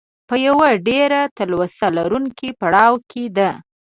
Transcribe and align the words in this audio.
په 0.27 0.35
یوه 0.47 0.69
ډېره 0.87 1.21
تلوسه 1.37 1.87
لرونکي 1.97 2.49
پړاو 2.59 2.93
کې 3.09 3.23
ده. 3.37 3.51